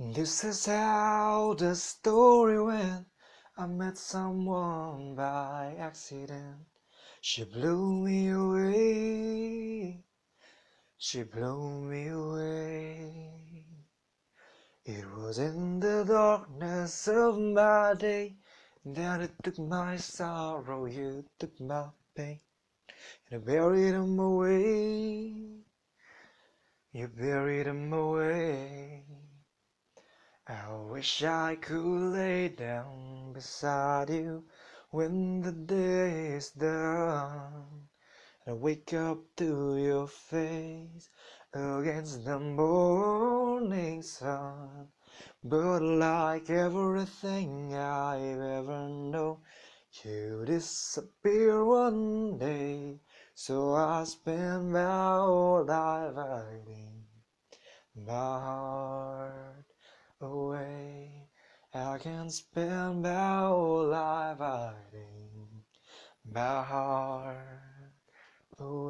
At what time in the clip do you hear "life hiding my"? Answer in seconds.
55.64-58.40, 63.88-66.62